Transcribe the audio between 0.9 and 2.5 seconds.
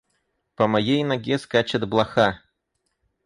ноге скачет блоха.